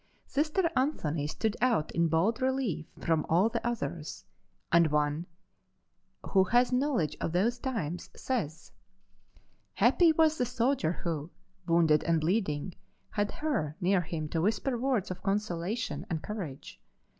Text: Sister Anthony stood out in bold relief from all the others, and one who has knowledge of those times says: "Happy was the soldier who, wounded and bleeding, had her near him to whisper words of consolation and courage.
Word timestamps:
Sister 0.25 0.63
Anthony 0.75 1.27
stood 1.27 1.55
out 1.61 1.91
in 1.91 2.07
bold 2.07 2.41
relief 2.41 2.87
from 2.99 3.23
all 3.29 3.49
the 3.49 3.63
others, 3.63 4.25
and 4.71 4.87
one 4.89 5.27
who 6.31 6.45
has 6.45 6.71
knowledge 6.71 7.15
of 7.21 7.33
those 7.33 7.59
times 7.59 8.09
says: 8.15 8.71
"Happy 9.75 10.11
was 10.11 10.39
the 10.39 10.45
soldier 10.47 10.91
who, 11.03 11.29
wounded 11.67 12.03
and 12.05 12.19
bleeding, 12.19 12.73
had 13.11 13.31
her 13.31 13.75
near 13.79 14.01
him 14.01 14.27
to 14.29 14.41
whisper 14.41 14.75
words 14.75 15.11
of 15.11 15.21
consolation 15.21 16.07
and 16.09 16.23
courage. 16.23 16.81